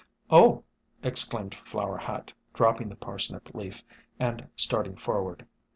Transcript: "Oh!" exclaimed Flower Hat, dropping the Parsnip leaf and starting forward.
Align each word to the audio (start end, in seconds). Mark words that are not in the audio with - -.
"Oh!" 0.31 0.63
exclaimed 1.03 1.53
Flower 1.53 1.95
Hat, 1.99 2.33
dropping 2.55 2.89
the 2.89 2.95
Parsnip 2.95 3.53
leaf 3.53 3.83
and 4.19 4.47
starting 4.55 4.95
forward. 4.95 5.45